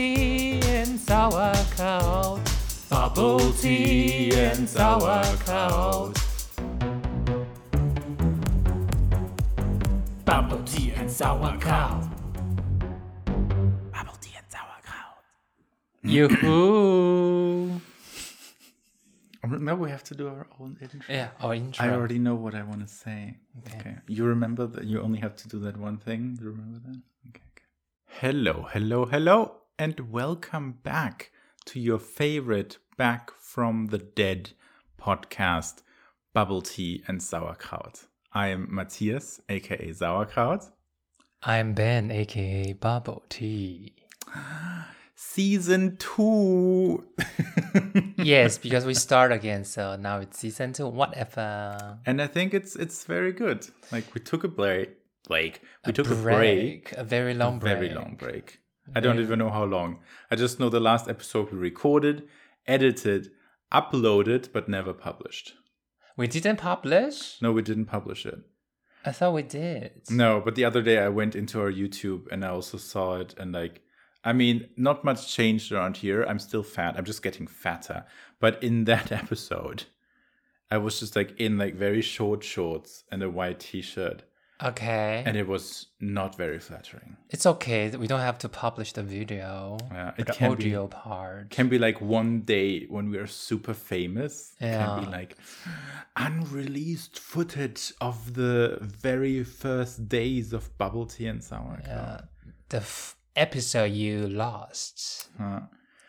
[0.00, 2.40] tea and sauerkraut.
[2.88, 6.16] Bubble tea and sauerkraut.
[10.24, 12.04] Bubble tea and sauerkraut.
[13.92, 15.22] Bubble tea and sauerkraut.
[16.02, 17.80] Yoo-hoo!
[19.68, 21.00] Now we have to do our own intro.
[21.10, 21.84] Yeah, our intro.
[21.84, 23.36] I already know what I want to say.
[23.66, 23.96] Okay.
[24.06, 26.36] You remember that you only have to do that one thing?
[26.38, 26.98] Do you remember that?
[27.28, 27.66] Okay, okay.
[28.20, 31.32] Hello, hello, hello, and welcome back
[31.64, 34.50] to your favorite Back from the Dead
[35.00, 35.80] podcast,
[36.34, 38.04] Bubble Tea and Sauerkraut.
[38.34, 40.64] I am Matthias, aka Sauerkraut.
[41.44, 43.94] I'm Ben, aka Bubble Tea.
[45.14, 47.02] Season 2.
[48.18, 50.88] yes, because we start again, so now it's season two.
[50.88, 52.00] Whatever.
[52.04, 53.66] and I think it's it's very good.
[53.90, 54.90] Like we took a break.
[55.30, 56.92] Like we took a break.
[56.98, 57.78] A very long break.
[57.78, 58.60] very long break.
[58.94, 60.00] I don't even know how long.
[60.30, 62.28] I just know the last episode we recorded,
[62.66, 63.30] edited,
[63.72, 65.54] uploaded, but never published.
[66.16, 67.40] We didn't publish?
[67.40, 68.40] No, we didn't publish it.
[69.04, 70.02] I thought we did.
[70.10, 73.34] No, but the other day I went into our YouTube and I also saw it
[73.38, 73.82] and like
[74.22, 76.24] I mean, not much changed around here.
[76.24, 76.96] I'm still fat.
[76.98, 78.04] I'm just getting fatter.
[78.38, 79.84] But in that episode,
[80.70, 84.24] I was just like in like very short shorts and a white t-shirt
[84.62, 85.22] Okay.
[85.26, 87.16] and it was not very flattering.
[87.30, 87.90] it's okay.
[87.96, 89.78] We don't have to publish the video.
[89.90, 91.50] Yeah, it the can be- audio part.
[91.50, 94.54] can be like one day when we are super famous.
[94.60, 95.36] It Can be like
[96.16, 101.88] unreleased footage of the very first days of bubble tea and sauerkraut.
[101.88, 102.20] Uh,
[102.68, 105.28] the f- episode you lost.
[105.38, 105.60] Huh.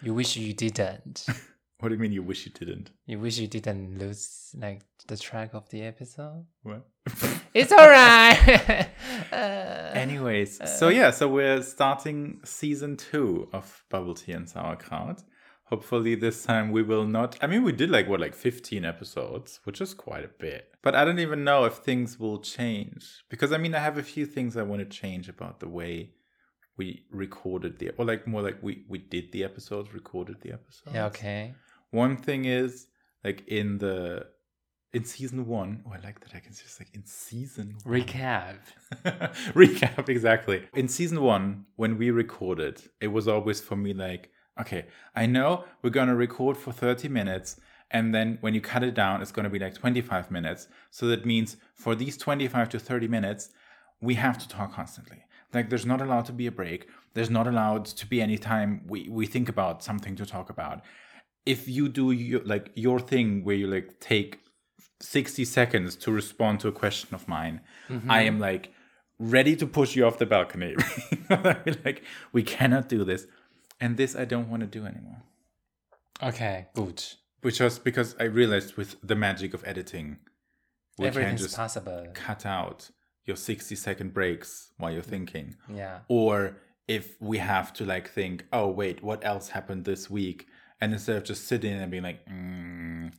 [0.02, 1.26] You wish you didn't.
[1.82, 2.92] What do you mean you wish you didn't?
[3.06, 6.46] you wish you didn't lose like the track of the episode.
[6.64, 6.86] What?
[7.54, 8.90] It's alright.
[9.34, 9.36] uh,
[9.94, 15.24] Anyways, so yeah, so we're starting season two of Bubble Tea and Sauerkraut.
[15.66, 17.38] Hopefully, this time we will not.
[17.42, 20.70] I mean, we did like what, like 15 episodes, which is quite a bit.
[20.82, 23.24] But I don't even know if things will change.
[23.30, 26.12] Because I mean, I have a few things I want to change about the way
[26.78, 30.94] we recorded the, or like more like we, we did the episodes, recorded the episodes.
[30.94, 31.06] yeah.
[31.08, 31.54] Okay.
[31.92, 32.88] One thing is,
[33.24, 34.26] like in the,
[34.94, 38.02] in season one, oh, I like that I can just like in season one.
[38.02, 38.58] Recap.
[39.54, 40.64] recap exactly.
[40.74, 44.86] In season one when we recorded it was always for me like okay
[45.16, 47.60] i know we're gonna record for 30 minutes
[47.90, 50.68] and then when you cut it down it's gonna be like 25 minutes.
[50.90, 53.50] So that means for these 25 to 30 minutes
[54.02, 55.24] we have to talk constantly.
[55.54, 56.88] Like there's not allowed to be a break.
[57.14, 60.82] There's not allowed to be any time we, we think about something to talk about
[61.46, 64.40] if you do your, like your thing where you like take
[65.00, 68.12] 60 seconds to respond to a question of mine i mm-hmm.
[68.12, 68.72] am like
[69.18, 70.76] ready to push you off the balcony
[71.84, 73.26] like we cannot do this
[73.80, 75.24] and this i don't want to do anymore
[76.24, 76.68] Okay.
[76.76, 77.04] Good.
[77.42, 80.18] which was because i realized with the magic of editing
[81.00, 82.08] we can just possible.
[82.14, 82.92] cut out
[83.26, 86.00] your 60 second breaks while you're mm, thinking Yeah.
[86.08, 90.48] or if we have to like think oh wait what else happened this week
[90.82, 93.12] and instead of just sitting and being like mm,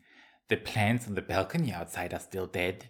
[0.48, 2.88] the plants on the balcony outside are still dead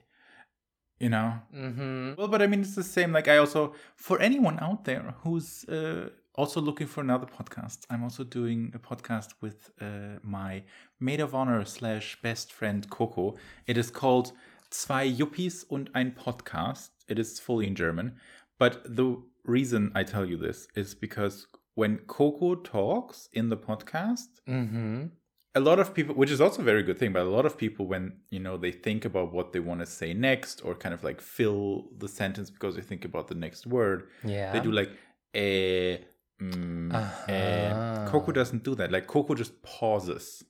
[0.98, 1.34] you know?
[1.54, 2.14] Mm-hmm.
[2.16, 3.12] well but i mean it's the same.
[3.12, 8.02] Like i also for anyone out there who's uh, also looking for another podcast i'm
[8.04, 10.62] also doing a podcast with uh, my
[11.00, 13.34] maid of honor slash best friend coco.
[13.66, 14.32] It is called
[14.70, 16.90] zwei yuppies und ein podcast.
[17.08, 18.16] It is fully in german.
[18.58, 24.28] But the reason i tell you this is because when coco talks in the podcast
[24.48, 25.06] Mm-hmm.
[25.54, 27.56] a lot of people which is also a very good thing but a lot of
[27.64, 30.94] people when you know they think about what they want to say next or kind
[30.94, 34.52] of like fill the sentence because they think about the next word Yeah.
[34.52, 34.90] they do like
[35.34, 35.96] eh,
[36.40, 36.92] mm,
[37.28, 37.70] eh.
[37.70, 38.08] Uh-huh.
[38.10, 40.44] coco doesn't do that like coco just pauses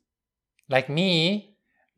[0.68, 1.10] Like me.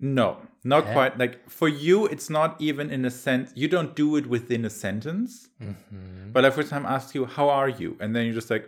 [0.01, 0.29] no
[0.65, 0.93] not Yeah.
[0.97, 4.65] quite like for you it's not even in a sense you don't do it within
[4.65, 6.33] a sentence Mm-hmm.
[6.33, 8.67] but like for example I ask you how are you and then you're just like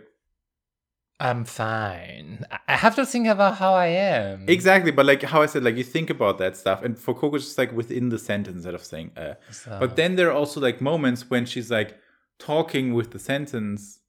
[1.19, 2.45] I'm fine.
[2.67, 4.45] I- have to think about how I am.
[4.47, 7.35] exactly but like how i said like you think about that stuff and for coco
[7.37, 10.37] it's just like within the sentence instead of saying uh So- But then there are
[10.41, 11.91] also like moments when she's like
[12.39, 13.99] talking with the sentence,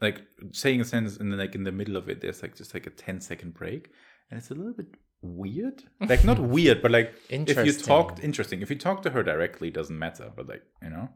[0.00, 0.18] like
[0.52, 2.86] saying a sentence, and then like in the middle of it, there's like just like
[2.86, 3.82] a 10 second break.
[4.30, 4.88] And it's a little bit
[5.20, 5.78] weird.
[6.00, 8.62] Like not weird, but like if you talked interesting.
[8.62, 10.26] If you talk to her directly, it doesn't matter.
[10.34, 11.06] But like, you know.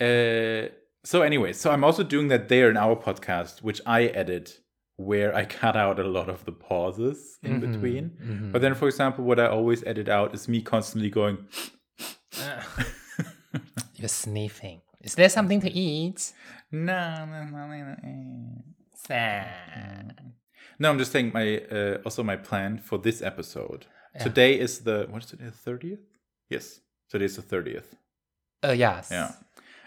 [0.00, 0.68] Uh
[1.04, 4.60] so anyway, so I'm also doing that there in our podcast, which I edit
[4.96, 8.10] where I cut out a lot of the pauses in Mhm, between.
[8.22, 8.52] mhm.
[8.52, 11.38] But then for example, what I always edit out is me constantly going
[13.94, 14.80] You're sniffing.
[15.00, 16.32] Is there something to eat?
[16.72, 18.64] No, no, no, no, no.
[18.96, 20.32] Sad.
[20.78, 23.86] No, I'm just saying my uh, also my plan for this episode.
[24.14, 24.24] Yeah.
[24.24, 25.38] Today is the what is it?
[25.40, 26.00] The thirtieth?
[26.50, 26.80] Yes,
[27.10, 27.94] today is the thirtieth.
[28.64, 29.08] Uh, yes.
[29.10, 29.32] Yeah,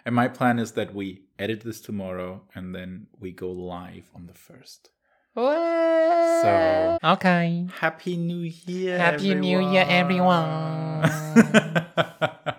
[0.07, 4.25] and my plan is that we edit this tomorrow and then we go live on
[4.25, 4.89] the first.
[5.35, 7.67] So- okay.
[7.79, 8.97] Happy New Year!
[8.97, 11.03] Happy New Year, everyone.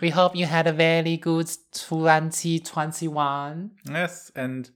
[0.00, 3.70] We hope you had a very good 2021.
[3.90, 4.70] yes, and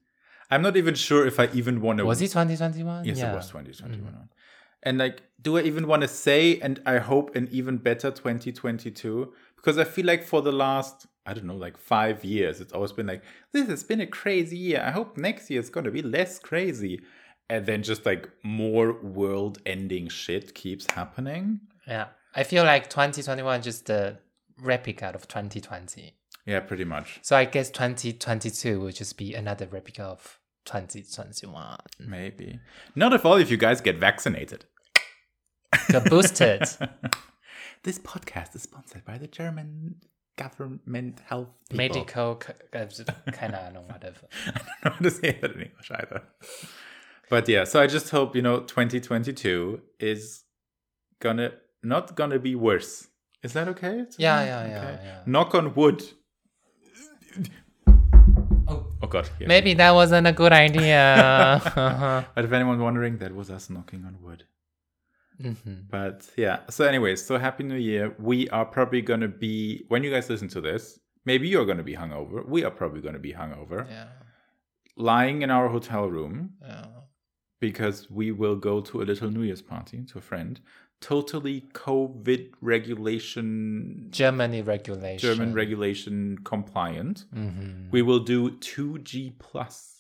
[0.51, 2.05] I'm not even sure if I even want to.
[2.05, 3.05] Was it 2021?
[3.05, 3.33] Yes, yeah.
[3.33, 4.13] it was 2021.
[4.13, 4.29] Mm.
[4.83, 9.33] And like, do I even want to say, and I hope an even better 2022?
[9.57, 12.93] Because I feel like for the last, I don't know, like five years, it's always
[12.93, 13.23] been like,
[13.53, 14.83] this has been a crazy year.
[14.85, 17.01] I hope next year is going to be less crazy.
[17.49, 21.61] And then just like more world ending shit keeps happening.
[21.87, 22.07] Yeah.
[22.35, 24.19] I feel like 2021 is just the
[24.59, 26.15] replica of 2020.
[26.47, 27.21] Yeah, pretty much.
[27.23, 31.79] So I guess 2022 will just be another replica of 2021.
[32.01, 32.59] Maybe.
[32.97, 34.65] Not if all of you guys get vaccinated.
[35.91, 36.63] Got boosted.
[37.85, 39.97] this podcast is sponsored by the German
[40.37, 41.77] government health people.
[41.77, 44.27] Medical, kind of, no, whatever.
[44.47, 46.23] I don't know how to say that in English either.
[47.31, 50.45] But yeah, so I just hope, you know, 2022 is
[51.21, 51.53] gonna
[51.83, 53.09] not gonna be worse.
[53.43, 54.05] Is that okay?
[54.19, 54.47] Yeah, okay?
[54.47, 55.01] yeah, yeah, Okay.
[55.05, 55.19] yeah.
[55.27, 56.03] Knock on wood.
[58.69, 58.87] Oh.
[59.03, 59.29] Oh god.
[59.41, 59.49] Yeah.
[59.49, 61.61] Maybe that wasn't a good idea.
[61.77, 62.23] Uh-huh.
[62.35, 64.45] But if anyone's wondering, that was us knocking on wood.
[65.43, 65.89] Mhm.
[65.91, 66.61] But yeah.
[66.71, 68.15] So anyways, so happy new year.
[68.19, 71.95] We are probably gonna be when you guys listen to this, maybe you're gonna be
[71.95, 72.47] hungover.
[72.47, 73.87] We are probably gonna be hungover.
[73.89, 74.09] Yeah,
[74.97, 76.87] Lying in our hotel room yeah.
[77.61, 80.61] because we will go to a little New Year's party to a friend.
[81.01, 85.19] Totally COVID regulation, Germany regulation.
[85.19, 87.25] German regulation compliant.
[87.35, 87.91] Mhm.
[87.91, 89.92] We will do 2G plus.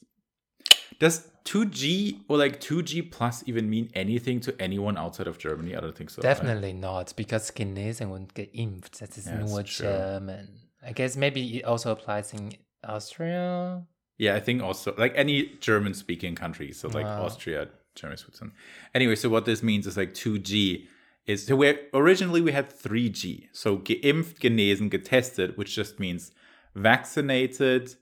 [1.02, 1.16] Does
[1.46, 5.75] 2G or like 2G plus even mean anything to anyone outside of Germany?
[5.75, 6.22] I don't think so.
[6.22, 6.28] right?
[6.32, 8.99] Definitely not, because Chinesen won't get imped.
[9.00, 9.87] That is Yeah, that's nur true.
[9.88, 10.49] German.
[10.81, 12.52] I guess maybe it also applies in
[12.84, 13.82] Austria.
[14.16, 17.25] Yeah, I think also like any German speaking country, so like Wow.
[17.25, 18.52] Austria, Germany, Switzerland.
[18.94, 20.87] Anyway, so what this means is like 2G
[21.26, 23.49] is so where originally we had 3G.
[23.52, 26.31] So geimpft, genesen, getested, which just means
[26.76, 27.96] vaccinated,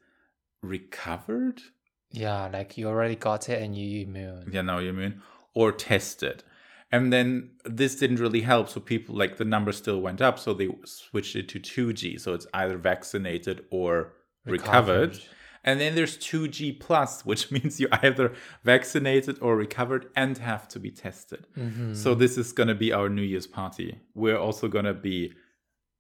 [0.63, 1.63] recovered.
[2.13, 4.51] Yeah, like you already got it and you immune.
[4.53, 5.23] Yeah, now you mean
[5.55, 6.45] or tested.
[6.93, 8.69] And then this didn't really help.
[8.69, 10.39] So people like the number still went up.
[10.39, 12.21] So they switched it to 2G.
[12.21, 14.15] So it's either vaccinated or
[14.45, 15.11] recovered.
[15.11, 15.21] Recovered.
[15.63, 18.33] And then there's 2G plus, which means you either
[18.65, 21.47] vaccinated or recovered and have to be tested.
[21.57, 21.95] Mm-hmm.
[21.95, 24.01] So this is going to be our New Year's party.
[24.15, 25.33] We're also going to be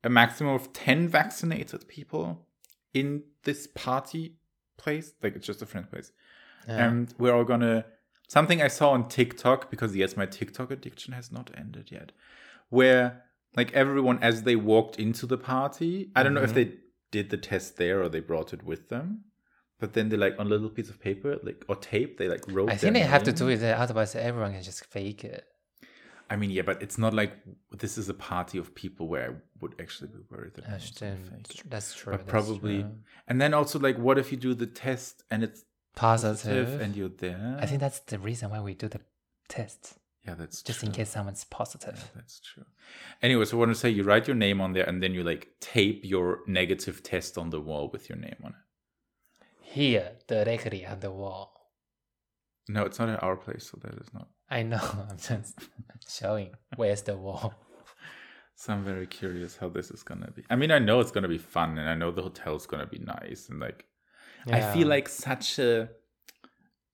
[0.02, 2.46] a maximum of 10 vaccinated people
[2.94, 4.39] in this party
[4.80, 5.12] place.
[5.22, 6.12] Like it's just a friend place.
[6.68, 6.86] Yeah.
[6.86, 7.84] And we're all to
[8.28, 12.12] something I saw on TikTok because yes, my TikTok addiction has not ended yet.
[12.68, 13.24] Where
[13.56, 16.70] like everyone as they walked into the party, I don't know if mm-hmm.
[16.70, 16.74] they
[17.10, 19.24] did the test there or they brought it with them.
[19.80, 22.44] But then they like on a little piece of paper, like or tape, they like
[22.48, 22.70] wrote.
[22.70, 25.46] I think they have to do it, there, otherwise everyone can just fake it.
[26.30, 27.32] I mean, yeah, but it's not like
[27.72, 31.08] this is a party of people where I would actually be worried that That's, no
[31.08, 32.12] one's gonna fake that's true.
[32.12, 32.92] But that's probably, true.
[33.26, 35.64] and then also like, what if you do the test and it's
[35.96, 36.66] positive.
[36.66, 37.58] positive and you're there?
[37.60, 39.00] I think that's the reason why we do the
[39.48, 40.86] test, yeah, that's just true.
[40.86, 41.96] in case someone's positive.
[41.96, 42.64] Yeah, that's true.
[43.22, 45.24] Anyway, so I want to say you write your name on there and then you
[45.24, 49.46] like tape your negative test on the wall with your name on it.
[49.62, 51.72] Here, directly on the wall.
[52.68, 54.28] No, it's not at our place, so that is not.
[54.50, 54.80] I know.
[55.10, 55.58] I'm just
[56.08, 57.54] showing where's the wall.
[58.56, 60.44] So I'm very curious how this is gonna be.
[60.50, 62.98] I mean, I know it's gonna be fun, and I know the hotel's gonna be
[62.98, 63.86] nice, and like,
[64.50, 65.88] I feel like such a.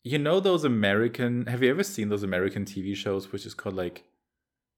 [0.04, 1.46] You know those American?
[1.46, 4.04] Have you ever seen those American TV shows, which is called like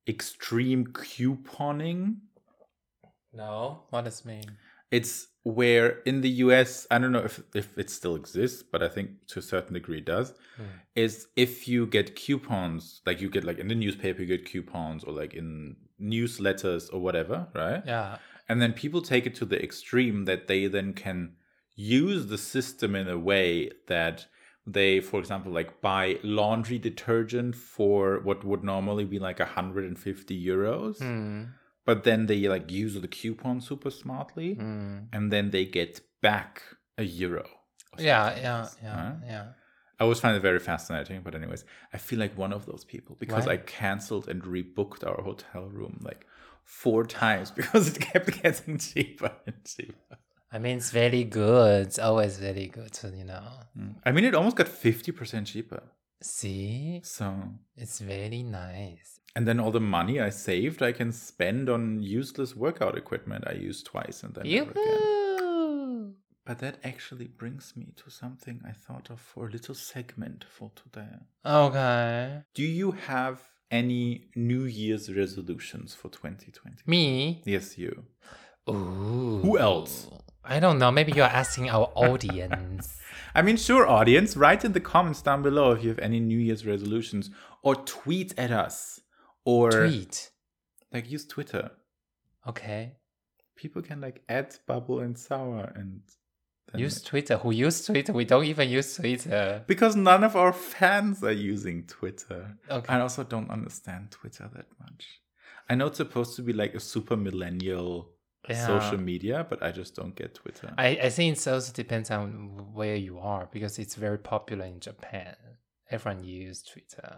[0.08, 2.16] extreme couponing?
[3.35, 3.82] no.
[3.90, 4.56] What does it mean?
[4.90, 8.88] It's where in the US, I don't know if if it still exists, but I
[8.88, 10.35] think to a certain degree it does.
[10.57, 10.64] Hmm.
[10.95, 15.04] Is if you get coupons, like you get like in the newspaper, you get coupons,
[15.04, 17.83] or like in newsletters or whatever, right?
[17.87, 18.18] Yeah.
[18.49, 21.35] And then people take it to the extreme that they then can
[21.75, 24.26] use the system in a way that
[24.66, 30.99] they, for example, like buy laundry detergent for what would normally be like 150 euros,
[30.99, 31.45] Hmm.
[31.88, 34.97] But then they like use the coupon super smartly, Hmm.
[35.14, 35.92] and then they get
[36.28, 36.52] back
[37.02, 37.47] a euro.
[37.99, 39.18] Yeah, yeah, yeah, right?
[39.33, 39.47] yeah.
[39.99, 41.64] I always find it very fascinating, but anyways,
[41.95, 43.54] I feel like one of those people because Why?
[43.54, 46.23] I canceled and rebooked our hotel room like
[46.83, 50.16] four times because it kept getting cheaper and cheaper.
[50.52, 51.87] I mean, it's very good.
[51.87, 53.47] It's always very good, so, you know.
[54.07, 55.83] I mean, it almost got 50% cheaper.
[56.21, 57.00] See?
[57.04, 57.26] So,
[57.76, 59.17] It's very nice.
[59.38, 63.52] And then all the money I saved, I can spend on useless workout equipment I
[63.52, 64.85] used twice and then never again.
[64.85, 66.14] Yoo-hoo!
[66.45, 70.73] But that actually brings me to something I thought of for a little segment for
[70.75, 71.14] today.
[71.47, 72.40] Okay.
[72.52, 73.40] Do you have
[73.71, 76.78] any New Year's resolutions for 2020?
[76.87, 77.40] Me?
[77.45, 78.07] Yes, you.
[78.68, 79.38] Ooh.
[79.45, 80.09] Who else?
[80.42, 80.90] I don't know.
[80.90, 82.99] Maybe you're asking our audience.
[83.37, 86.38] I mean, sure, audience, write in the comments down below if you have any New
[86.40, 87.30] Year's resolutions
[87.62, 89.00] or tweet at us
[89.52, 90.31] or Tweet.
[90.93, 91.64] like use Twitter.
[92.50, 92.83] Okay.
[93.57, 96.00] People can like add bubble and sour and
[96.75, 97.38] Use Twitter.
[97.38, 98.12] Who use Twitter?
[98.12, 99.64] We don't even use Twitter.
[99.67, 102.40] because none of our fans are using Twitter.
[102.71, 102.93] Okay.
[102.95, 105.02] I also don't understand Twitter that much.
[105.71, 107.90] I know it's supposed to be like a super millennial
[108.49, 108.67] Yeah.
[108.67, 110.69] social media, but I just don't get Twitter.
[110.76, 112.28] I, I think it also depends on
[112.75, 115.37] where you are because it's very popular in Japan.
[115.90, 117.11] Everyone uses Twitter.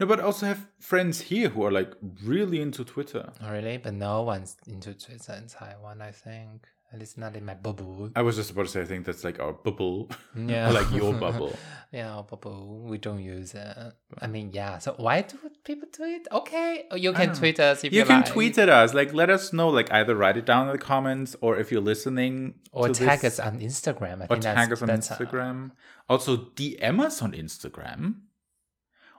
[0.00, 1.92] No, but I also have friends here who are like
[2.24, 3.32] really into Twitter.
[3.42, 3.76] Oh, really?
[3.78, 6.66] But no one's into Twitter in Taiwan, I think.
[6.92, 8.10] At least not in my bubble.
[8.14, 10.70] I was just about to say, I think that's like our bubble, Yeah.
[10.70, 11.56] like your bubble.
[11.90, 12.82] yeah, our bubble.
[12.88, 13.76] We don't use it.
[14.20, 14.78] I mean, yeah.
[14.78, 16.28] So why do people tweet?
[16.30, 16.84] Okay.
[16.92, 18.26] Oh, you can tweet us if you, You can like.
[18.30, 21.34] tweet at us, like let us know, like either write it down in the comments,
[21.40, 24.20] or if you're listening, Or tag this, us on Instagram.
[24.20, 25.00] I or think tag that's us on better.
[25.26, 25.70] Instagram.
[26.08, 28.16] Also, DM us on Instagram,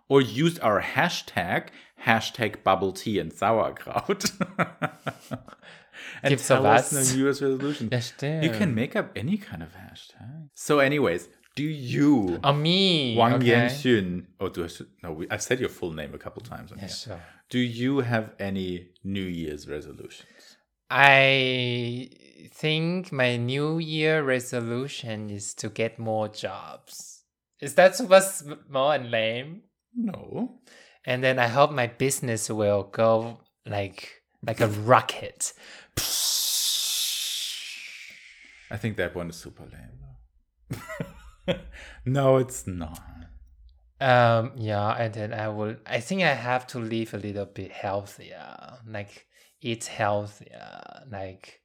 [0.08, 1.70] or use our hashtag
[2.06, 4.26] hashtag bubble tea and sauerkraut.
[4.60, 7.90] and Gibt's tell us the New Year's resolution.
[7.92, 8.44] Ja, stimmt.
[8.44, 10.50] You can make up any kind of hashtag.
[10.54, 13.16] So, anyways, do you, Oh, me.
[13.18, 13.68] Wang okay.
[13.68, 14.70] Yanxun, oh, do I,
[15.04, 17.22] no, we, I've said your full name a couple times on Yeah, sure.
[17.50, 20.58] Do you have any New Year's resolutions?
[20.90, 22.10] I
[22.52, 27.24] think my New Year resolution is to get more jobs.
[27.62, 29.62] Is that super small and lame?
[29.96, 30.60] No.
[31.06, 35.54] And then I hope my business will go like like a rocket.
[38.72, 41.60] I think that one is super lame.
[42.06, 43.00] no, it's not.
[44.02, 45.76] Um, yeah, and then I will.
[45.86, 49.28] I think I have to live a little bit healthier, like
[49.62, 51.62] eat healthier, like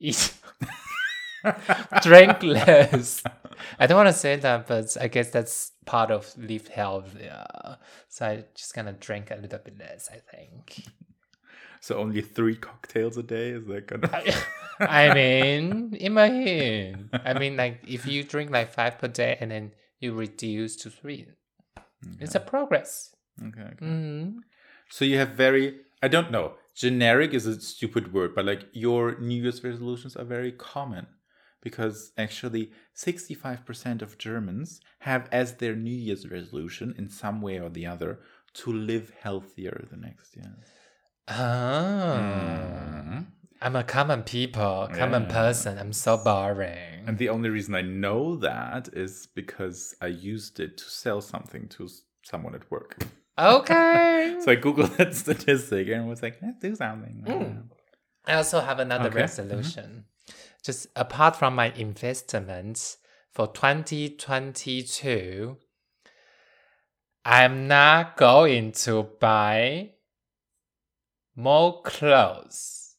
[0.00, 0.34] eat,
[2.02, 3.22] drink less.
[3.78, 7.78] I don't want to say that, but I guess that's part of live healthier.
[8.08, 10.10] So I just gonna drink a little bit less.
[10.12, 10.84] I think.
[11.80, 13.50] So only three cocktails a day?
[13.50, 14.10] Is that gonna?
[14.80, 19.70] I mean, head, I mean, like if you drink like five per day and then
[20.00, 21.28] you reduce to three,
[22.18, 23.14] it's a progress.
[23.40, 23.60] okay.
[23.60, 23.86] okay.
[23.86, 24.38] Mm.
[24.90, 25.76] So you have very.
[26.02, 26.54] I don't know.
[26.74, 31.06] Generic is a stupid word, but like your New Year's resolutions are very common.
[31.60, 37.68] Because actually, 65% of Germans have as their New Year's resolution, in some way or
[37.68, 38.20] the other,
[38.54, 40.56] to live healthier the next year.
[41.28, 43.24] Oh.
[43.60, 45.32] I'm a common people, common Yeah.
[45.32, 45.78] person.
[45.78, 47.04] I'm so boring.
[47.08, 51.66] And the only reason I know that is because I used it to sell something
[51.70, 51.88] to
[52.24, 53.02] someone at work.
[53.38, 54.36] okay.
[54.44, 57.24] So I googled that statistic and was like, let's do something.
[57.26, 57.62] Mm.
[58.28, 59.20] I also have another Okay.
[59.20, 59.20] Mm-hmm.
[59.20, 60.04] resolution.
[60.62, 62.98] Just apart from my investments
[63.32, 65.56] for 2022,
[67.24, 69.90] I'm not going to buy
[71.34, 72.96] more clothes.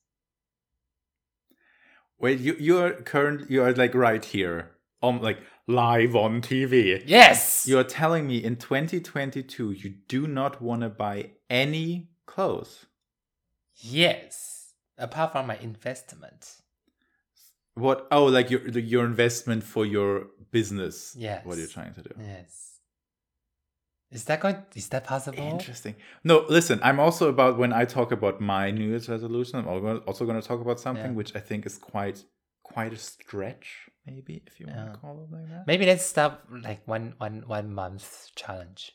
[2.18, 4.72] Wait, you you are current you are like right here
[5.02, 7.02] on like live on TV.
[7.06, 7.66] Yes.
[7.68, 12.86] You are telling me in 2022 you do not want to buy any clothes.
[13.76, 14.59] yes.
[15.00, 16.56] Apart from my investment.
[17.76, 18.08] What?
[18.12, 21.16] Oh, like your your investment for your business.
[21.18, 21.46] Yes.
[21.46, 22.12] What you're trying to do.
[22.20, 22.66] Yes.
[24.12, 24.58] Is that going?
[24.76, 25.38] Is that possible?
[25.40, 25.96] Interesting.
[26.24, 26.80] No, listen.
[26.84, 29.60] I'm also about when I talk about my New Year's resolution.
[29.60, 29.68] I'm
[30.08, 31.18] also going to talk about something Yeah.
[31.18, 32.24] which I think is quite
[32.64, 34.92] quite a stretch, maybe if you want Yeah.
[34.92, 35.66] to call it like that.
[35.68, 38.92] Maybe let's start like one one one month challenge.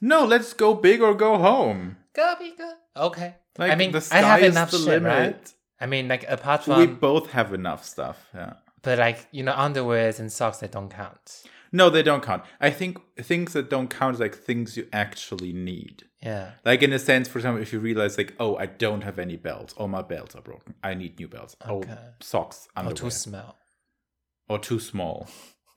[0.00, 1.96] No, let's go big or go home.
[2.14, 2.54] Go big.
[2.96, 3.34] Okay.
[3.58, 5.54] Like I mean, the I have is enough the shit, right?
[5.80, 8.18] I mean, like apart from We both have enough stuff.
[8.34, 8.54] Yeah.
[8.82, 11.42] but like you know, underwears and socks they don't count.
[11.70, 12.44] No, they don't count.
[12.60, 16.04] I think things that don't count is like things you actually need.
[16.22, 16.52] Yeah.
[16.64, 19.36] Like in a sense, for example, if you realize like, oh, I don't have any
[19.36, 21.56] belts, oh my belts are broken, I need new belts.
[21.68, 21.90] Okay.
[21.92, 23.56] Oh, socks, Or too small.
[24.48, 25.28] or too small,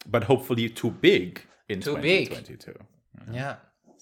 [0.08, 2.30] but hopefully too big in Too big.
[2.30, 2.74] 2022.
[3.34, 3.56] Yeah.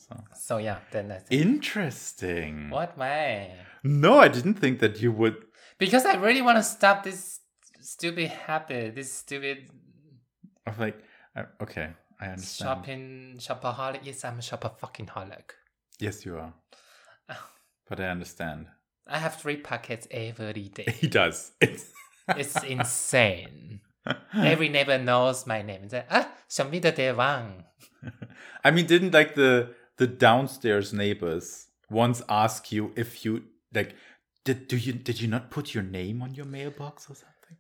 [0.10, 2.70] So, so yeah, then that's interesting.
[2.70, 3.54] What way?
[3.84, 5.36] No, I didn't think that you would.
[5.78, 7.40] Because I really want to stop this
[7.80, 9.70] stupid habit, this stupid.
[10.66, 10.98] Of like,
[11.62, 11.90] okay,
[12.20, 12.68] I understand.
[12.68, 14.00] Shopping, shopaholic.
[14.04, 15.52] Yes, I'm a shopper fucking holic.
[16.00, 16.54] Yes, you are.
[17.88, 18.68] but I understand.
[19.08, 20.86] I have three packets every day.
[21.00, 21.52] He does.
[21.62, 21.92] It's,
[22.30, 23.82] it's insane.
[24.34, 25.82] Every neighbor knows my name.
[25.84, 27.64] It's like, ah, Shamita Devang.
[28.64, 33.96] I mean, didn't like the the downstairs neighbors once ask you if you like
[34.46, 37.58] did do you did you not put your name on your mailbox or something?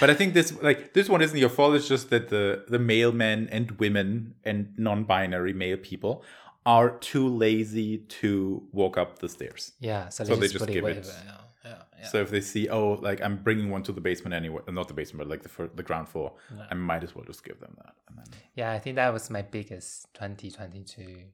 [0.00, 1.74] But I think this like this one isn't your fault.
[1.74, 6.24] It's just that the the mailmen and women and non-binary male people
[6.64, 9.72] are too lazy to walk up the stairs.
[9.80, 11.06] Yeah, so, So they they just just put it give it.
[11.06, 12.08] Yeah, yeah, yeah.
[12.08, 14.94] So if they see, oh, like I'm bringing one to the basement anyway, not the
[14.94, 16.32] basement, but like the fir- the ground floor,
[16.70, 17.94] I might as well just give them that.
[18.08, 21.24] And then, yeah, I think that was my biggest 2022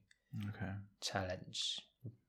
[0.49, 0.71] okay.
[1.01, 1.81] challenge.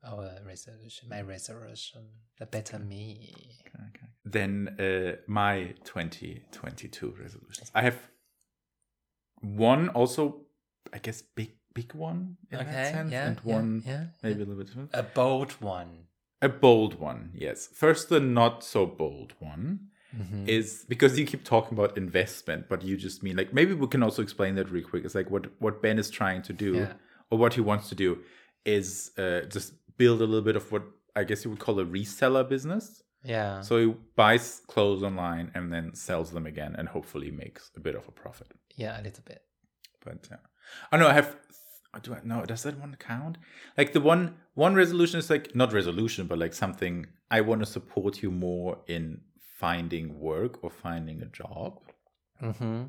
[0.02, 2.00] Our resolution, my resolution,
[2.38, 3.34] the better me.
[3.74, 4.06] Okay.
[4.24, 7.70] Then uh, my 2022 resolutions.
[7.74, 7.98] I have
[9.42, 10.46] one also,
[10.92, 14.36] I guess, big big one in that Okay, sense, yeah, and yeah, one yeah, maybe
[14.36, 14.90] a little bit different.
[14.92, 16.06] A bold one.
[16.42, 17.68] A bold one, yes.
[17.72, 19.80] First, the not so bold one
[20.16, 20.48] Mm-hmm.
[20.48, 24.02] is because you keep talking about investment, but you just mean like maybe we can
[24.02, 25.04] also explain that real quick.
[25.04, 26.94] It's like what what Ben is trying to do, Yeah.
[27.30, 28.18] Or what he wants to do,
[28.64, 30.82] is uh, just build a little bit of what
[31.16, 33.02] I guess you would call a reseller business.
[33.24, 33.60] Yeah.
[33.60, 37.94] So he buys clothes online and then sells them again, and hopefully makes a bit
[37.94, 38.48] of a profit.
[38.76, 39.42] yeah, a little bit.
[40.04, 40.38] But yeah,
[40.92, 41.36] oh no, I have.
[42.02, 42.44] Do I no?
[42.44, 43.36] Does that one count?
[43.76, 47.66] Like the one one resolution is like not resolution, but like something I want to
[47.66, 49.20] support you more in
[49.58, 51.80] finding work or finding a job
[52.42, 52.84] Mm-hmm.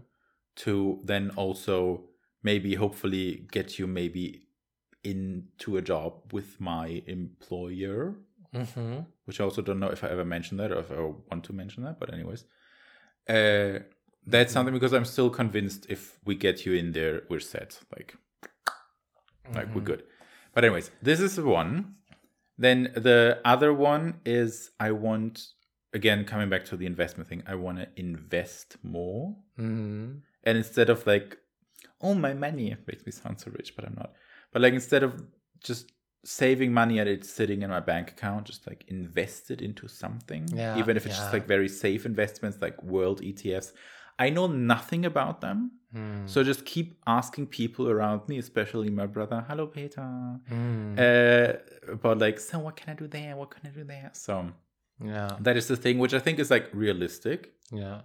[0.58, 2.04] to then also
[2.44, 4.48] maybe hopefully get you maybe
[5.04, 8.16] into a job with my employer
[8.54, 9.00] Mm-hmm.
[9.24, 11.54] which I also don't know if I ever mentioned that or if I want to
[11.54, 11.98] mention that.
[12.02, 12.44] But anyways,
[13.30, 13.80] uh,
[14.28, 17.80] that's something because I'm still convinced if we get you in there, we're set.
[17.96, 18.18] Like,
[19.56, 20.04] like we're good.
[20.54, 21.96] But anyways, this is the one.
[22.58, 25.48] Then the other one is I want
[25.94, 27.44] again coming back to the investment thing.
[27.48, 30.18] I want to invest more, Mm-hmm.
[30.44, 31.38] and instead of like,
[32.01, 34.14] oh my money it makes me sound so rich, but I'm not.
[34.51, 35.24] But like instead of
[35.64, 35.92] just
[36.24, 40.48] saving money and it's sitting in my bank account, just like invest it into something.
[40.53, 41.22] Yeah, Even if it's yeah.
[41.22, 43.72] just like very safe investments like world ETFs.
[44.20, 45.72] I know nothing about them.
[45.96, 46.29] Mm.
[46.29, 50.07] So just keep asking people around me, especially my brother, hello Peter,
[50.51, 51.00] Mm.
[51.00, 53.35] uh, about like, so what can I do there?
[53.35, 54.09] What can I do there?
[54.14, 54.51] So
[55.03, 55.37] Yeah.
[55.40, 57.53] that is the thing, which I think is like realistic.
[57.72, 58.01] Yeah.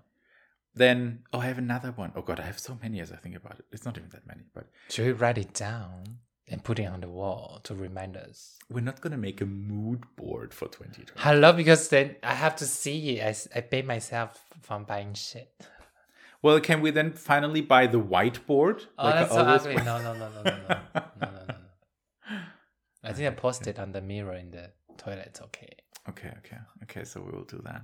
[0.77, 2.13] Then, oh, I have another one.
[2.15, 3.65] Oh God, I have so many as I think about it.
[3.73, 7.01] It's not even that many, but Should we write it down and put it on
[7.01, 8.53] the wall to remind us?
[8.69, 11.13] we're not gonna make a mood board for 2020.
[11.17, 13.23] Hello, because then I have to see it.
[13.55, 15.53] I, I pay myself from buying shit.
[16.43, 18.87] Well, can we then finally buy the whiteboard?
[18.99, 19.77] Oh, I that's so ugly.
[19.77, 22.39] No, no, no, no, no, no, no, no, no, no.
[23.03, 25.39] I think I posted on the mirror in the toilet.
[25.45, 25.71] Okay.
[26.09, 27.05] Okay, okay, okay.
[27.05, 27.83] So we will do that.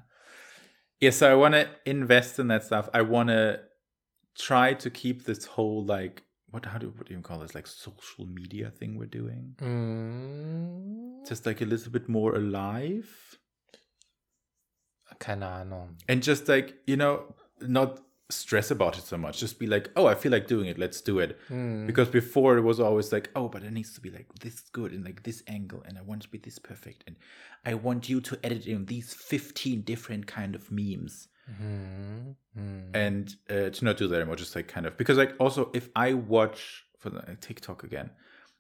[1.03, 2.89] Yeah, so I want to invest in that stuff.
[2.95, 3.61] I want to
[4.37, 7.67] try to keep this whole like what how do what do you call this like
[7.67, 13.39] social media thing we're doing Mm, just like a little bit more alive
[15.11, 15.89] of no.
[16.09, 18.01] and just like you know not
[18.33, 19.39] stress about it so much.
[19.39, 20.79] Just be like, oh, I feel like doing it.
[20.79, 21.39] Let's do it.
[21.51, 21.87] Mm.
[21.87, 24.93] Because before it was always like, oh, but it needs to be like this good
[24.93, 27.17] and like this angle, and I want to be this perfect, and
[27.65, 32.37] I want you to edit in these fifteen different kind of memes, Mm.
[32.59, 32.91] Mm.
[32.95, 34.37] and uh, to not do that anymore.
[34.37, 38.11] Just like kind of because like also if I watch for the uh, TikTok again,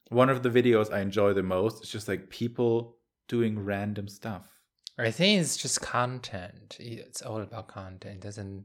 [0.08, 2.96] one of the videos I enjoy the most is just like people
[3.28, 4.48] doing random stuff.
[4.98, 6.76] I think it's just content.
[6.78, 8.16] It's all about content.
[8.16, 8.64] It doesn't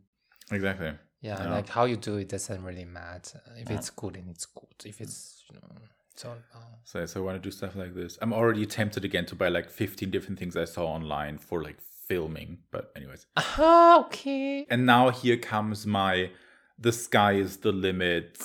[0.52, 0.94] Exactly.
[1.22, 1.52] yeah, Yeah.
[1.52, 3.42] like how you do it doesn't really matter.
[3.58, 4.76] If it's good, then it's good.
[4.86, 5.76] If it's you know,
[6.12, 8.18] it's all about So, so I want to do stuff like this.
[8.22, 11.80] I'm already tempted again to buy like 15 different things I saw online for like
[12.08, 12.60] filming.
[12.72, 14.66] But anyways, Ah, okay.
[14.70, 16.32] and now here comes my
[16.80, 18.40] the sky is the limit,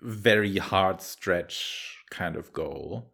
[0.00, 3.12] very hard stretch kind of goal.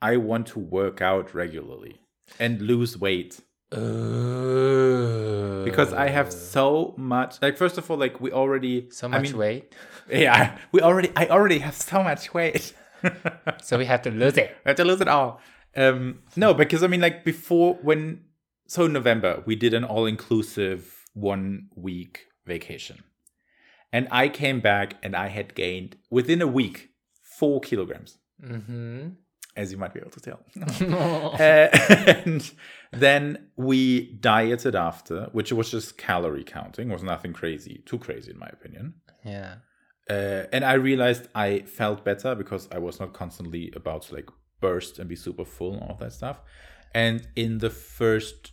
[0.00, 2.00] I want to work out regularly
[2.38, 7.40] and lose weight Uh, because I have so much.
[7.42, 9.74] Like first of all, like we already so I much mean, weight.
[10.10, 11.10] Yeah, we already.
[11.16, 12.72] I already have so much weight.
[13.62, 14.56] So we have to lose it.
[14.64, 15.40] We have to lose it all.
[15.76, 18.22] Um, no, because I mean, like before, when
[18.66, 23.04] so November we did an all-inclusive one-week vacation,
[23.92, 26.90] and I came back and I had gained within a week
[27.22, 29.10] four kilograms, Mm-hmm.
[29.58, 30.40] As you might be able to tell.
[31.38, 31.68] Uh,
[32.24, 32.50] and
[32.92, 33.22] then
[33.56, 38.48] we dieted after, which was just calorie counting, was nothing crazy, too crazy in my
[38.58, 38.94] opinion.
[39.24, 39.56] yeah.
[40.10, 44.30] Uh, and I realized I felt better because I was not constantly about to like
[44.58, 46.40] burst and be super full and all that stuff.
[46.94, 48.52] And in the first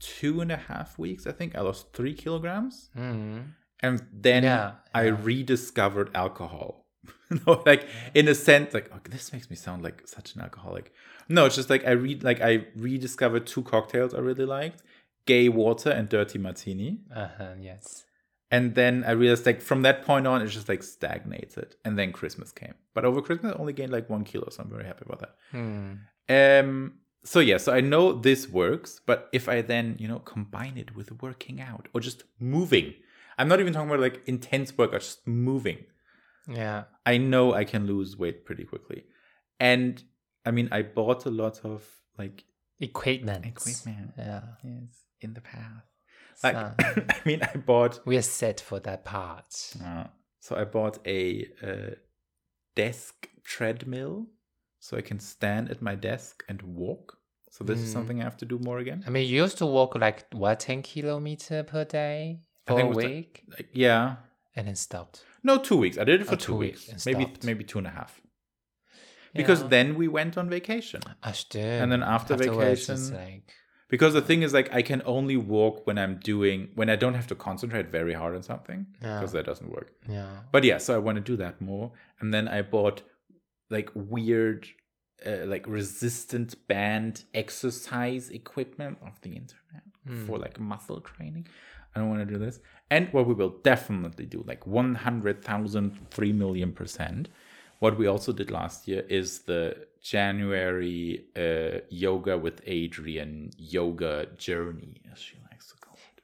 [0.00, 2.90] two and a half weeks, I think I lost three kilograms.
[2.94, 3.52] Mm.
[3.80, 5.16] And then Yeah, I yeah.
[5.22, 6.81] rediscovered alcohol.
[7.46, 10.92] no, like in a sense, like oh, this makes me sound like such an alcoholic.
[11.28, 14.82] No, it's just like I read, like I rediscovered two cocktails I really liked:
[15.26, 17.00] gay water and dirty martini.
[17.14, 18.04] Uh-huh, yes.
[18.50, 21.74] And then I realized, like from that point on, it's just like stagnated.
[21.84, 24.70] And then Christmas came, but over Christmas, I only gained like one kilo, so I'm
[24.70, 25.36] very happy about that.
[25.50, 25.92] Hmm.
[26.28, 26.94] Um.
[27.24, 30.94] So yeah, so I know this works, but if I then you know combine it
[30.94, 32.94] with working out or just moving,
[33.38, 35.78] I'm not even talking about like intense workout, just moving.
[36.48, 36.84] Yeah.
[37.06, 39.04] I know I can lose weight pretty quickly,
[39.60, 40.02] and
[40.44, 41.84] I mean I bought a lot of
[42.18, 42.44] like
[42.80, 43.46] Equipment.
[43.46, 44.12] equipment.
[44.18, 44.42] Yeah.
[44.64, 45.86] Yes, in the past.
[46.42, 46.74] Like So,
[47.10, 49.54] I mean I bought we are set for that part.
[49.84, 50.04] Uh,
[50.40, 51.94] so I bought a, uh
[52.74, 54.26] desk treadmill,
[54.78, 57.18] so I can stand at my desk and walk.
[57.50, 57.92] So this is Mm.
[57.92, 59.04] something I have to do more again.
[59.06, 62.86] I mean, you used to walk like what, ten kilometer per day for a think
[62.92, 64.16] it was the- week, Like, yeah,
[64.56, 65.24] and then stopped.
[65.42, 65.98] No, two weeks.
[65.98, 67.44] I did it for Oh, two, two weeks, weeks maybe stopped.
[67.44, 68.20] maybe two and a half.
[69.34, 69.68] Because Yeah.
[69.68, 71.00] then we went on vacation.
[71.22, 71.90] Ah, stimmt.
[71.90, 73.52] then after Afterwards, vacation- like
[73.88, 77.12] Because the thing is, like, I can only walk when I'm doing when I don't
[77.20, 78.86] have to concentrate very hard on something.
[79.02, 79.18] Yeah.
[79.18, 79.88] Because that doesn't work.
[80.08, 81.92] yeah, But yeah, so I want to do that more.
[82.20, 83.02] And then I bought
[83.76, 84.66] like weird,
[85.26, 89.84] uh, like resistant band exercise equipment off the internet
[90.26, 91.46] for like muscle training.
[91.94, 92.60] I don't want to do this.
[92.92, 97.30] And what we will definitely do, like 100,000, 3 million percent.
[97.78, 105.00] What we also did last year is the January uh, yoga with Adriene yoga journey,
[105.10, 106.22] as she likes to call it.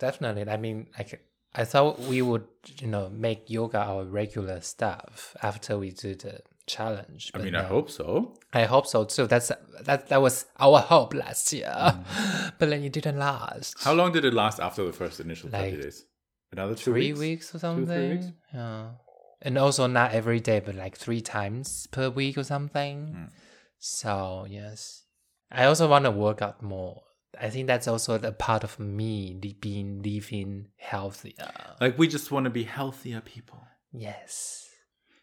[0.00, 0.50] definitely.
[0.50, 5.78] I mean, like I thought we would, you know, make yoga our regular stuff after
[5.78, 6.40] we do the
[6.76, 7.30] challenge.
[7.34, 8.34] I mean, I hope so.
[8.52, 9.26] I hope so too.
[9.26, 9.50] That's
[9.88, 10.08] that.
[10.08, 12.52] That was our hope last year, Mm.
[12.58, 13.74] but then it didn't last.
[13.86, 16.04] How long did it last after the first initial 30 Like, days?
[16.52, 17.20] Another two three weeks?
[17.20, 18.10] weeks or Two, three something.
[18.10, 18.26] weeks?
[18.54, 18.86] Yeah,
[19.42, 22.98] and also not every day, but like three times per week or something.
[23.14, 23.24] Hmm.
[23.78, 25.04] So yes,
[25.50, 27.02] I also want to work out more.
[27.40, 31.52] I think that's also a part of me being living healthier.
[31.80, 33.60] Like we just want to be healthier people.
[33.92, 34.68] Yes,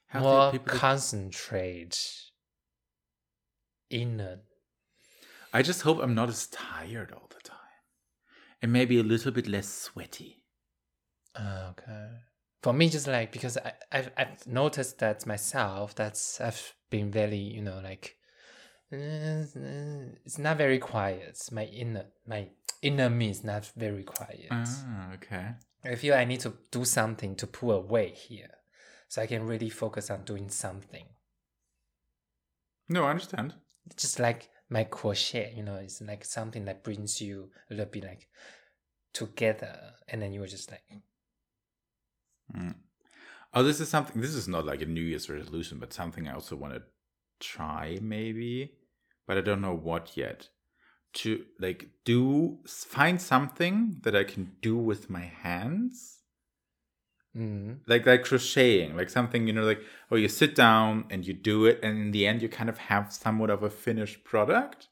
[0.08, 2.00] Healthier more concentrate.
[3.90, 4.40] Inner.
[5.54, 7.58] I just hope I'm not as tired all the time.
[8.62, 10.44] And maybe a little bit less sweaty.
[11.36, 12.10] Ah, Okay.
[12.64, 15.94] For me, just like because I I've, I've noticed that myself.
[15.96, 18.18] That's I've been very you know like
[18.92, 19.46] uh,
[20.26, 21.40] it's not very quiet.
[21.52, 22.50] My inner my
[22.82, 24.48] inner me is not very quiet.
[24.52, 25.54] Ah, okay.
[25.86, 28.50] I feel I need to do something to pull away here,
[29.08, 31.06] so I can really focus on doing something.
[32.90, 33.54] No, I understand.
[33.96, 38.04] Just like my crochet, you know, it's like something that brings you a little bit
[38.04, 38.28] like
[39.14, 40.84] together, and then you were just like,
[42.56, 42.76] Mm.
[43.54, 44.22] Oh, this is something.
[44.22, 46.84] This is not like a New Year's resolution, but something I also want to
[47.40, 48.74] try, maybe.
[49.26, 50.50] But I don't know what yet.
[51.14, 56.20] To like do find something that I can do with my hands,
[57.36, 61.34] mm, like like crocheting, like something you know, like oh, you sit down and you
[61.34, 64.88] do it, and in the end, you kind of have somewhat of a finished product.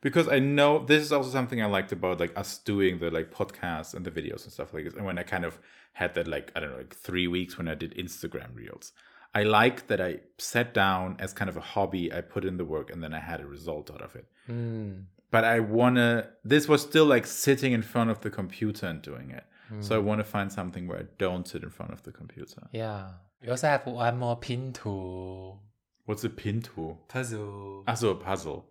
[0.00, 3.32] Because I know this is also something I liked about like us doing the like
[3.32, 4.94] podcasts and the videos and stuff like this.
[4.94, 5.58] And when I kind of
[5.94, 8.92] had that like I don't know like three weeks when I did Instagram reels,
[9.34, 12.12] I like that I sat down as kind of a hobby.
[12.12, 14.26] I put in the work and then I had a result out of it.
[14.48, 15.02] mm,
[15.32, 16.28] But I wanna.
[16.44, 19.44] This was still like sitting in front of the computer and doing it.
[19.80, 22.68] So I want to find something where I don't sit in front of the computer.
[22.72, 23.10] yeah.
[23.42, 25.62] We also have one more pin tool
[26.06, 27.04] What's a pin tool?
[27.06, 27.84] puzzle.
[27.86, 28.66] Also a puzzle.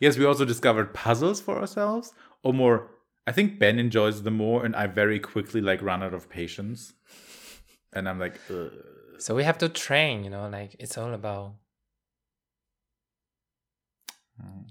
[0.00, 2.90] Yes, we also discovered puzzles for ourselves, or more.
[3.26, 6.94] I think Ben enjoys them more, and I very quickly like run out of patience,
[7.92, 8.72] and I'm like, Ugh.
[9.18, 11.54] So we have to train, you know, like it's all about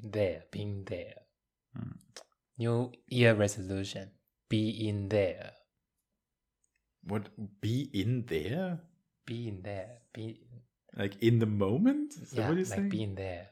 [0.04, 1.14] there, being there.
[1.78, 1.96] Mm.
[2.58, 4.12] New year resolution:
[4.50, 5.52] be in there,
[7.04, 7.30] what?
[7.62, 8.80] Be in there,
[9.26, 10.40] be in there, be
[10.96, 12.14] like in the moment.
[12.22, 12.90] Is yeah, like saying?
[12.90, 13.48] be in there,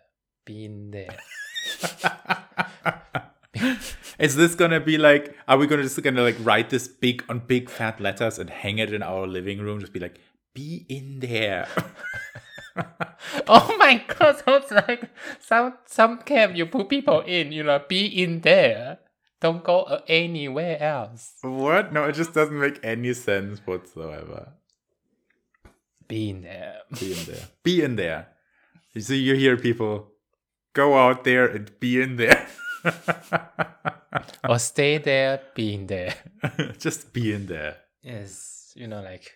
[0.45, 1.15] be in there.
[4.19, 5.36] Is this gonna be like?
[5.47, 8.79] Are we gonna just gonna like write this big on big fat letters and hang
[8.79, 9.79] it in our living room?
[9.79, 10.19] Just be like,
[10.53, 11.67] be in there.
[13.47, 18.05] oh my god, sounds like some some camp you put people in, you know, be
[18.05, 18.99] in there.
[19.39, 21.34] Don't go anywhere else.
[21.41, 21.93] What?
[21.93, 24.54] No, it just doesn't make any sense whatsoever.
[26.08, 26.80] Be in there.
[27.00, 27.47] Be in there.
[27.63, 28.28] Be in there.
[28.97, 30.12] So you hear people
[30.73, 32.47] go out there and be in there.
[34.47, 36.15] or stay there, be in there.
[36.80, 37.78] just be in there.
[38.02, 39.32] Yes, you know, like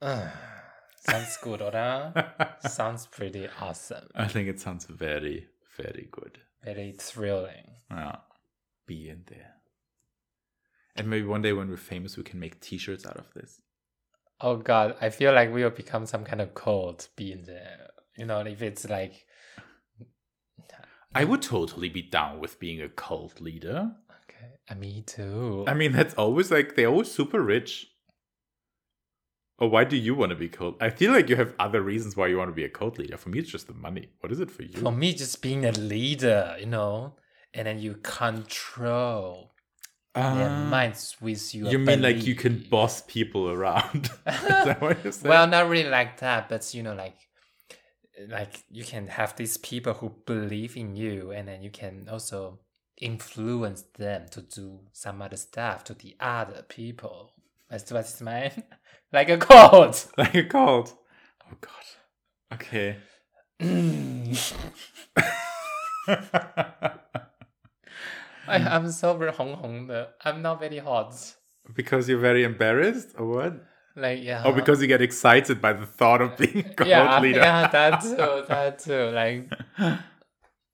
[0.00, 0.28] uh,
[0.96, 2.12] sounds good, or
[2.68, 4.08] sounds pretty awesome.
[4.14, 6.38] I think it sounds very, very good.
[6.64, 7.70] Very thrilling.
[7.90, 8.16] Yeah.
[8.86, 9.54] Be in there.
[10.94, 13.62] And maybe one day when we're famous, we can make T-shirts out of this.
[14.40, 17.08] Oh God, I feel like we will become some kind of cult.
[17.16, 17.90] Be in there.
[18.16, 19.26] You know, if it's like.
[21.14, 23.92] I would totally be down with being a cult leader.
[24.24, 25.64] Okay, uh, me too.
[25.66, 27.86] I mean, that's always like they're always super rich.
[29.58, 30.76] Or why do you want to be cult?
[30.80, 33.16] I feel like you have other reasons why you want to be a cult leader.
[33.16, 34.08] For me, it's just the money.
[34.20, 34.80] What is it for you?
[34.80, 37.14] For me, just being a leader, you know,
[37.54, 39.52] and then you control
[40.14, 41.70] uh, their minds with your.
[41.70, 44.10] You mean like you can boss people around?
[44.26, 45.30] is that what you're saying?
[45.30, 47.16] well, not really like that, but you know, like
[48.28, 52.58] like you can have these people who believe in you and then you can also
[53.00, 57.32] influence them to do some other stuff to the other people.
[57.70, 58.64] That's what it's meant
[59.12, 60.08] like a cult.
[60.18, 60.94] Like a cult?
[61.50, 61.84] Oh god.
[62.54, 62.96] Okay
[68.52, 69.90] I, I'm so very hong hong.
[70.24, 71.14] I'm not very hot.
[71.74, 73.54] Because you're very embarrassed, or what?
[73.96, 74.44] Like yeah.
[74.44, 77.40] Or because you get excited by the thought of being a cult yeah, leader.
[77.40, 78.44] Yeah, that too.
[78.48, 79.10] That too.
[79.10, 79.52] Like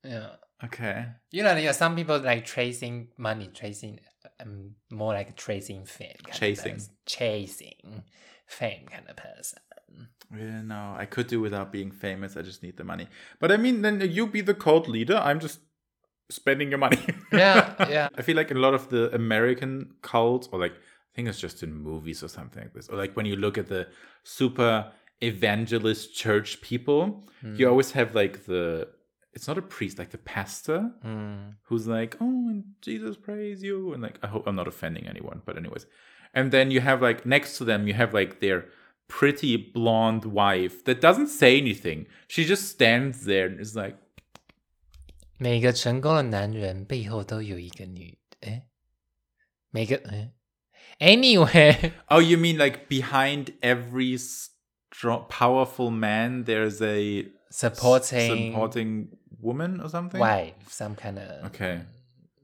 [0.04, 0.28] yeah.
[0.64, 1.06] Okay.
[1.30, 4.00] You know, yeah, some people like tracing money, tracing
[4.40, 6.16] um, more like tracing fame.
[6.32, 6.80] Chasing.
[7.06, 8.02] Chasing
[8.46, 9.58] fame kind of person.
[10.36, 12.36] Yeah, no, I could do without being famous.
[12.36, 13.08] I just need the money.
[13.40, 15.16] But I mean, then you be the cult leader.
[15.16, 15.60] I'm just
[16.30, 16.98] spending your money.
[17.32, 18.08] yeah, yeah.
[18.16, 21.62] I feel like a lot of the American cults, or like I think it's just
[21.62, 23.88] in movies or something like this, or like when you look at the
[24.24, 27.58] super evangelist church people, mm.
[27.58, 27.72] you Hmm.
[27.72, 28.88] always have like the
[29.34, 31.54] it's not a priest, like the pastor, mm.
[31.64, 35.42] who's like, "Oh, and Jesus praise you," and like I hope I'm not offending anyone,
[35.44, 35.86] but anyways,
[36.34, 38.66] and then you have like next to them, you have like their
[39.06, 42.06] pretty blonde wife that doesn't say anything.
[42.26, 43.96] She just stands there and is like.
[45.37, 48.67] 每个成功的男人背后都有一个女，哎，
[49.71, 50.31] 每个哎，
[50.99, 59.07] anyway， Oh, you mean like behind every strong, powerful man, there's a supporting supporting
[59.41, 60.19] woman or something?
[60.19, 61.81] wife, some kind of Okay.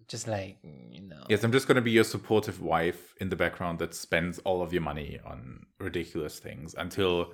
[0.08, 1.24] just like you know.
[1.30, 4.74] Yes, I'm just gonna be your supportive wife in the background that spends all of
[4.74, 7.34] your money on ridiculous things until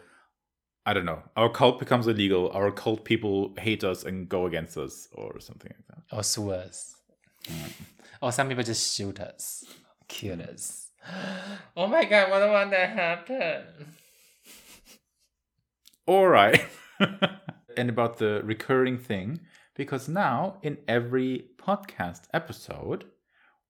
[0.86, 1.22] I don't know.
[1.36, 2.50] Our cult becomes illegal.
[2.52, 6.16] Our cult people hate us and go against us, or something like that.
[6.16, 6.96] or sue us.
[7.44, 7.72] Mm.
[8.22, 9.64] Or some people just shoot us,
[10.08, 10.52] kill mm.
[10.52, 10.88] us.
[11.76, 13.64] Oh my god, what want that happen?
[16.06, 16.66] All right.
[17.76, 19.40] and about the recurring thing,
[19.74, 23.04] because now in every podcast episode,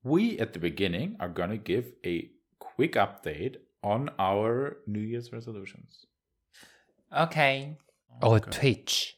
[0.03, 5.33] we at the beginning are going to give a quick update on our New Year's
[5.33, 6.07] resolutions.
[7.17, 7.77] Okay.
[8.23, 9.17] Oh, or Twitch.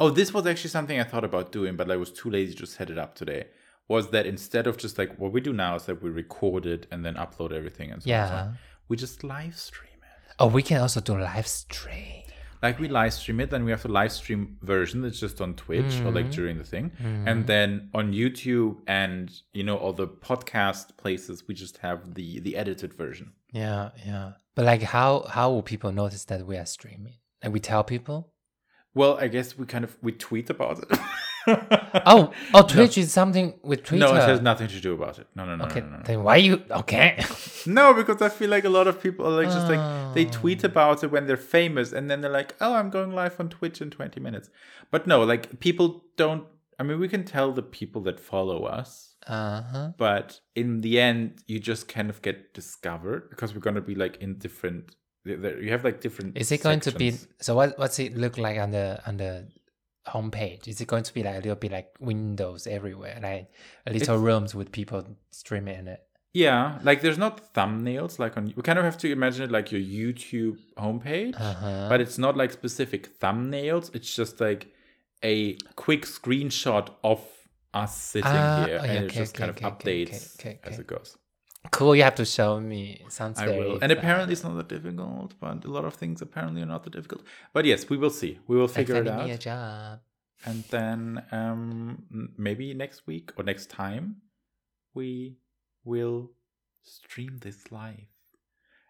[0.00, 2.66] Oh, this was actually something I thought about doing, but I was too lazy to
[2.66, 3.46] set it up today.
[3.88, 6.86] Was that instead of just like what we do now is that we record it
[6.90, 8.52] and then upload everything and so on so on, Yeah.
[8.88, 10.34] we just live stream it.
[10.38, 12.22] Oh, we can also do live stream.
[12.62, 15.52] like we live stream it then we have the live stream version that's just on
[15.54, 16.32] twitch or like mm.
[16.32, 17.24] during the thing mm.
[17.30, 22.40] and then on youtube and you know all the podcast places we just have the
[22.40, 24.32] the edited version Yeah, yeah.
[24.54, 27.14] But like, how how will people notice that we are streaming?
[27.42, 28.18] Like, we tell people.
[29.00, 30.88] well i guess we kind of we tweet about it
[31.46, 34.06] Oh, oh, Twitch is something with Twitter.
[34.06, 36.02] no it has nothing to do about it no no no Okay, no, no, no.
[36.08, 37.10] then why you okay?
[37.66, 40.64] no because i feel like a lot of people are like just like they tweet
[40.64, 40.70] oh.
[40.72, 43.78] about it when they're famous and then they're like oh i'm going live on twitch
[43.82, 44.48] in 20 minutes
[44.90, 46.44] but no like people don't
[46.78, 49.92] i mean we can tell the people that follow us Uh huh.
[49.96, 53.94] but in the end you just kind of get discovered because we're going to be
[53.94, 57.54] like in different you have like different Is it going to be so?
[57.54, 59.48] What what's it look like on the on the
[60.06, 60.68] homepage?
[60.68, 63.48] Is it going to be like a little bit like windows everywhere, like
[63.90, 66.00] little rooms with people streaming in it?
[66.36, 69.70] yeah like there's not thumbnails like on we kind of have to imagine it like
[69.70, 71.86] your youtube homepage Uh huh.
[71.88, 74.66] but it's not like specific thumbnails it's just like
[75.22, 77.20] a quick screenshot of
[77.74, 80.38] us sitting Ah, here oh, yeah, and it just okay, kind of okay, okay, updates
[80.40, 81.18] okay, okay, as it goes
[81.70, 81.96] Cool.
[81.96, 83.00] You have to show me.
[83.08, 83.58] Sounds I very.
[83.58, 83.78] will.
[83.80, 86.92] And apparently it's not that difficult, but a lot of things apparently are not that
[86.92, 87.22] difficult.
[87.54, 88.38] But yes, we will see.
[88.46, 89.24] We will figure it out.
[89.24, 90.00] me a job.
[90.44, 92.04] and then um
[92.36, 94.04] maybe next week or next time
[94.92, 95.38] we
[95.84, 96.32] will
[96.82, 98.08] stream this live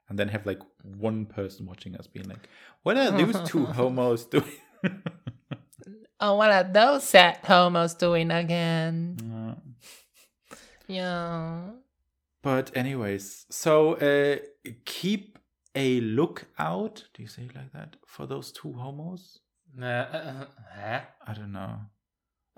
[0.08, 2.48] and then have like one person watching us being like
[2.82, 4.58] what are those two homos doing
[6.20, 9.16] Oh, what are those sad homos doing again?
[9.20, 9.54] Uh,
[10.86, 11.70] Yeah.
[12.42, 14.36] but anyways so uh
[14.84, 15.38] keep
[15.74, 19.40] a lookout do you say it like that for those two homos
[19.80, 20.46] Uh, uh,
[20.76, 21.00] huh?
[21.26, 21.76] i don't know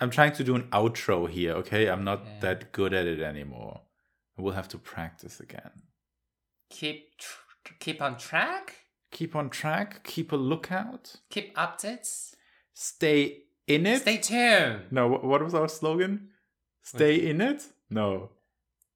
[0.01, 2.41] i'm trying to do an outro here okay i'm not Yeah.
[2.41, 3.83] that good at it anymore
[4.37, 5.83] we'll have to practice again
[6.69, 8.75] Keep tr- keep on track.
[9.13, 12.35] keep on track, keep a lookout, Keep updates.
[12.75, 14.03] stay in it.
[14.03, 14.83] Stay tuned.
[14.91, 16.29] no, what was our slogan?
[16.83, 17.67] Stay in it?
[17.91, 18.31] No.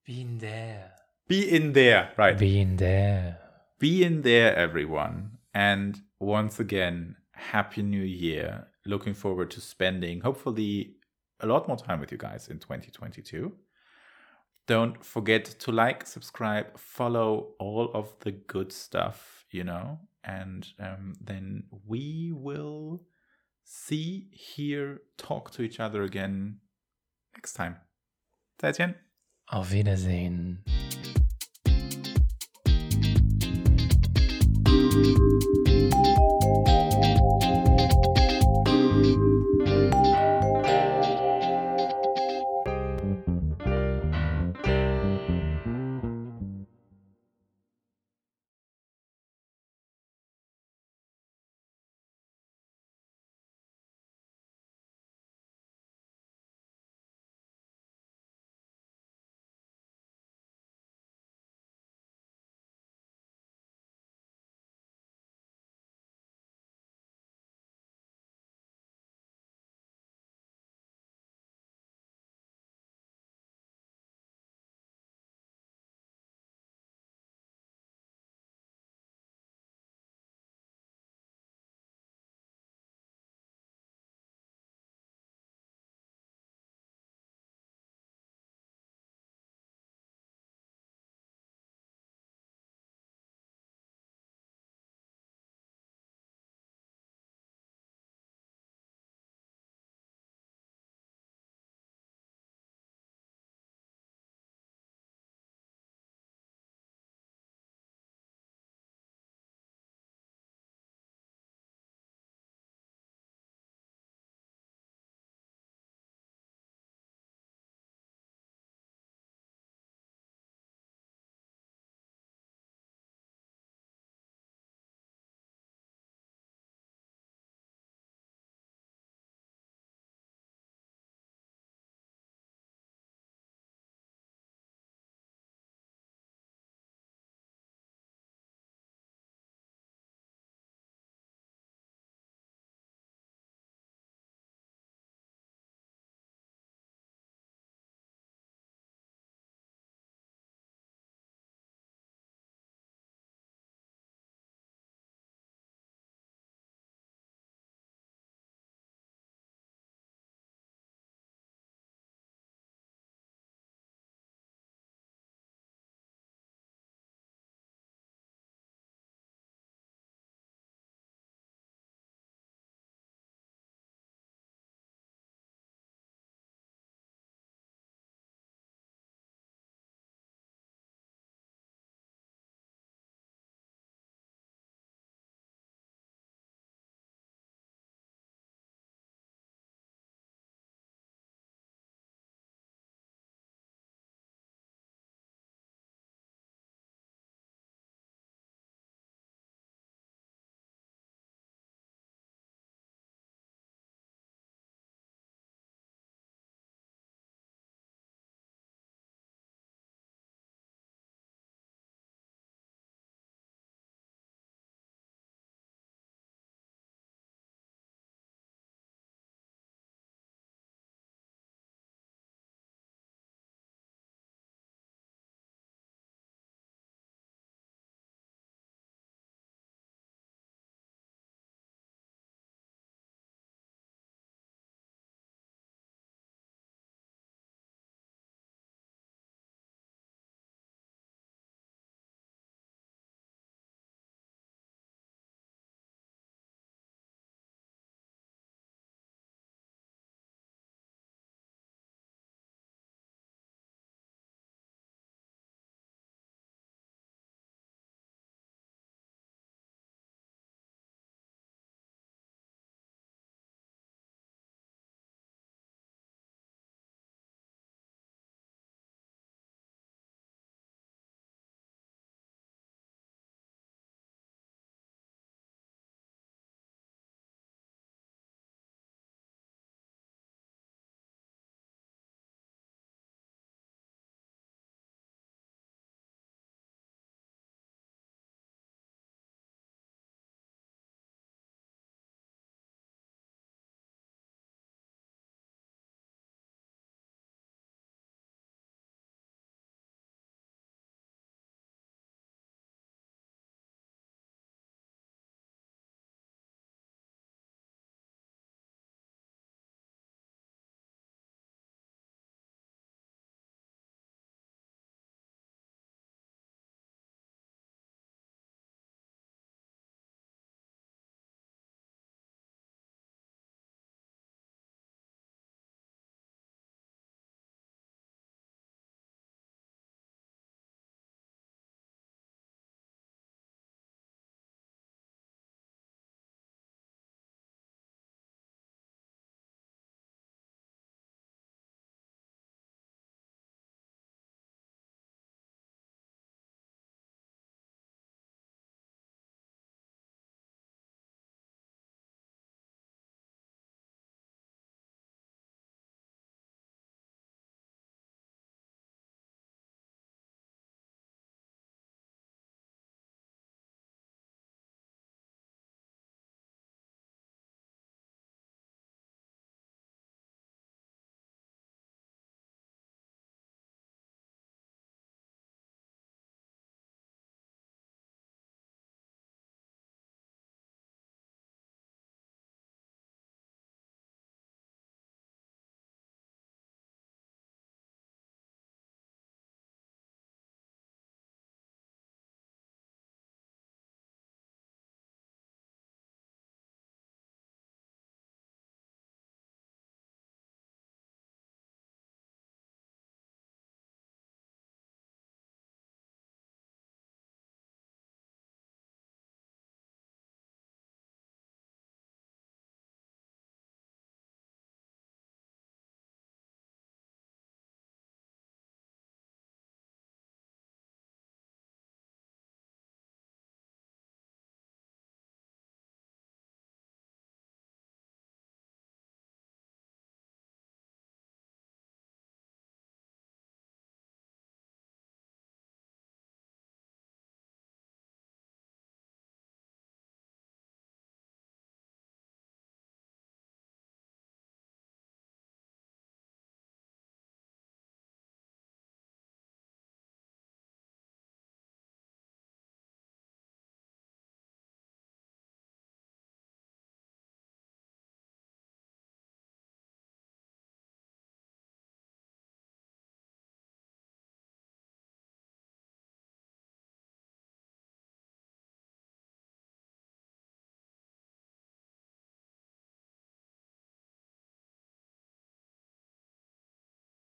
[0.05, 0.91] Be in there.
[1.27, 2.37] Be in there, right.
[2.37, 3.37] Be, in there.
[3.79, 5.37] Be in there, everyone.
[5.53, 8.67] And once again, Happy New Year.
[8.85, 10.95] Looking forward to spending, hopefully,
[11.39, 13.51] a lot more time with you guys in 2022.
[14.67, 21.13] Don't forget to like, subscribe, follow all of the good stuff, you know, and um,
[21.21, 23.01] then we will
[23.63, 26.59] see, hear, talk to each other again
[27.35, 27.77] next time.
[28.57, 28.95] 再见。
[29.47, 30.63] Auf Wiedersehen.